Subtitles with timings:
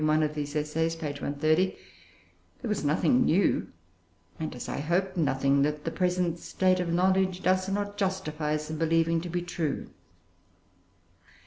[0.03, 1.05] of these Essays, p.
[1.05, 1.77] 130),
[2.59, 3.67] there was nothing new;
[4.39, 8.71] and, as I hope, nothing that the present state of knowledge does not justify us
[8.71, 9.91] in believing to be true.